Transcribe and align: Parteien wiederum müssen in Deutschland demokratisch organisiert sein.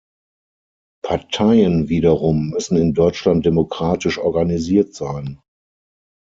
Parteien 1.05 1.87
wiederum 1.87 2.49
müssen 2.49 2.75
in 2.75 2.95
Deutschland 2.95 3.45
demokratisch 3.45 4.17
organisiert 4.17 4.95
sein. 4.95 5.39